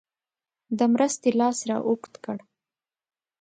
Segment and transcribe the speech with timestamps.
[0.77, 2.43] د مرستې لاس را اوږد کړي.